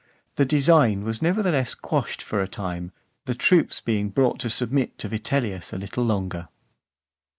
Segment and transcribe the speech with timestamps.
[0.33, 2.91] The design was nevertheless quashed for a time,
[3.25, 6.47] the troops being brought to submit to Vitellius a little longer.